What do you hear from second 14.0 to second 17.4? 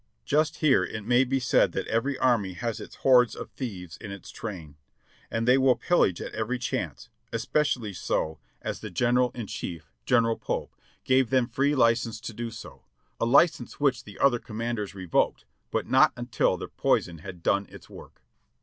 the other commanders revoked, but not until the poison